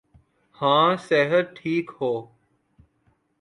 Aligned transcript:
ہاں 0.59 0.89
صحت 1.07 1.45
ٹھیک 1.55 1.85
ہو۔ 1.97 2.13